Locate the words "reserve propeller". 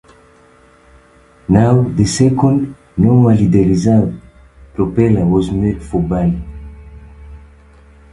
3.67-5.27